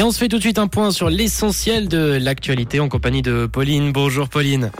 [0.00, 3.20] Et on se fait tout de suite un point sur l'essentiel de l'actualité en compagnie
[3.20, 3.92] de Pauline.
[3.92, 4.70] Bonjour Pauline.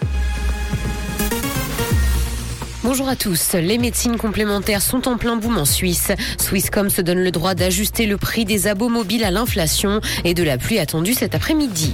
[2.83, 3.53] Bonjour à tous.
[3.53, 6.11] Les médecines complémentaires sont en plein boom en Suisse.
[6.39, 10.43] Swisscom se donne le droit d'ajuster le prix des abos mobiles à l'inflation et de
[10.43, 11.93] la pluie attendue cet après-midi.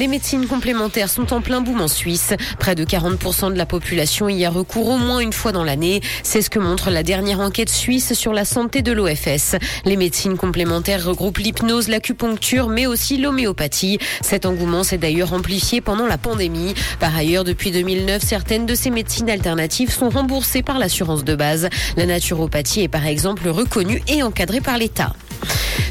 [0.00, 2.32] Les médecines complémentaires sont en plein boom en Suisse.
[2.58, 6.00] Près de 40% de la population y a recours au moins une fois dans l'année.
[6.22, 9.56] C'est ce que montre la dernière enquête suisse sur la santé de l'OFS.
[9.84, 13.98] Les médecines complémentaires regroupent l'hypnose, l'acupuncture, mais aussi l'homéopathie.
[14.22, 16.72] Cet engouement s'est d'ailleurs amplifié pendant la pandémie.
[16.98, 21.68] Par ailleurs, depuis 2009, certaines de ces médecines alternatives sont remboursées par l'assurance de base.
[21.98, 25.12] La naturopathie est par exemple reconnue et encadrée par l'État.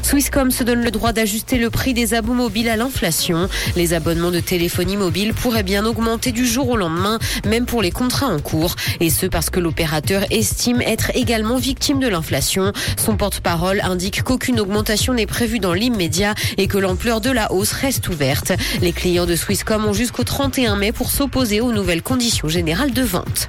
[0.02, 3.48] Swisscom se donne le droit d'ajuster le prix des abos mobiles à l'inflation.
[3.76, 7.90] Les abonnements de téléphonie mobile pourraient bien augmenter du jour au lendemain, même pour les
[7.90, 8.76] contrats en cours.
[9.00, 12.72] Et ce parce que l'opérateur estime être également victime de l'inflation.
[12.96, 17.72] Son porte-parole indique qu'aucune augmentation n'est prévue dans l'immédiat et que l'ampleur de la hausse
[17.72, 18.52] reste ouverte.
[18.80, 23.02] Les clients de Swisscom ont jusqu'au 31 mai pour s'opposer aux nouvelles conditions générales de
[23.02, 23.48] vente.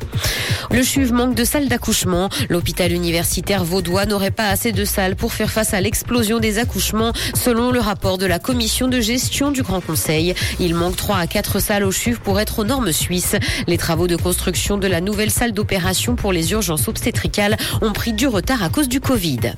[0.72, 2.30] Le CHUV manque de salles d'accouchement.
[2.50, 7.12] L'hôpital universitaire vaudois n'aurait pas assez de salles pour faire face à l'explosion des accouchements,
[7.36, 10.34] selon le rapport de la commission de gestion du Grand Conseil.
[10.60, 13.36] Il manque 3 à 4 salles au CHUV pour être aux normes suisses.
[13.68, 18.14] Les travaux de construction de la nouvelle salle d'opération pour les urgences obstétricales ont pris
[18.14, 19.54] du retard à cause du Covid.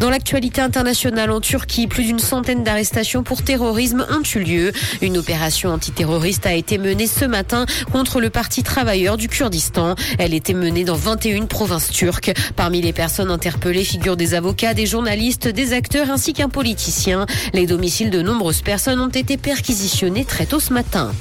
[0.00, 4.72] Dans l'actualité internationale en Turquie, plus d'une centaine d'arrestations pour terrorisme ont eu lieu.
[5.00, 9.94] Une opération antiterroriste a été menée ce matin contre le Parti travailleur du Kurdistan.
[10.36, 12.32] Était menée dans 21 provinces turques.
[12.54, 17.26] Parmi les personnes interpellées figurent des avocats, des journalistes, des acteurs ainsi qu'un politicien.
[17.52, 21.12] Les domiciles de nombreuses personnes ont été perquisitionnés très tôt ce matin.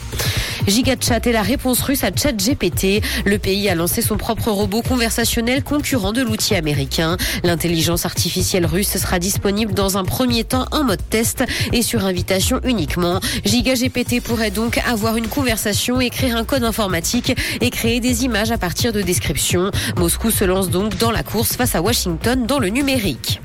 [0.68, 3.04] GigaChat est la réponse russe à ChatGPT.
[3.26, 7.18] Le pays a lancé son propre robot conversationnel concurrent de l'outil américain.
[7.44, 12.60] L'intelligence artificielle russe sera disponible dans un premier temps en mode test et sur invitation
[12.64, 13.20] uniquement.
[13.46, 18.58] GigaGPT pourrait donc avoir une conversation, écrire un code informatique et créer des images à
[18.58, 19.72] partir de descriptions.
[19.98, 23.42] Moscou se lance donc dans la course face à Washington dans le numérique.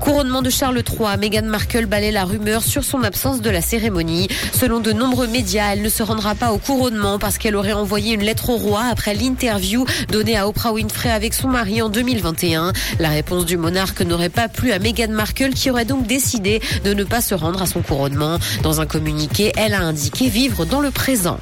[0.00, 4.28] Couronnement de Charles III, Meghan Markle balaie la rumeur sur son absence de la cérémonie.
[4.52, 8.14] Selon de nombreux médias, elle ne se rendra pas au couronnement parce qu'elle aurait envoyé
[8.14, 12.72] une lettre au roi après l'interview donnée à Oprah Winfrey avec son mari en 2021.
[12.98, 16.94] La réponse du monarque n'aurait pas plu à Meghan Markle qui aurait donc décidé de
[16.94, 18.38] ne pas se rendre à son couronnement.
[18.62, 21.38] Dans un communiqué, elle a indiqué vivre dans le présent.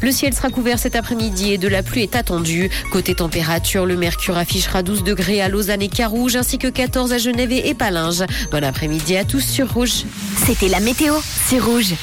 [0.00, 2.70] Le ciel sera couvert cet après-midi et de la pluie est attendue.
[2.90, 7.18] Côté température, le mercure affichera 12 degrés à Lausanne et Carouge ainsi que 14 à
[7.18, 8.24] Genève et Palinges.
[8.50, 10.04] Bon après-midi à tous sur Rouge.
[10.46, 11.14] C'était la météo,
[11.46, 11.92] c'est Rouge.